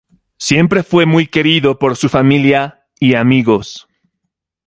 [0.39, 3.87] Siempre fue muy querido por su familia y amigos.